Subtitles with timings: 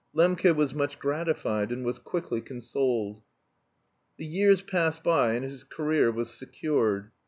[0.15, 3.21] Lembke was much gratified and was quickly consoled.
[4.17, 7.11] The years passed by and his career was secured.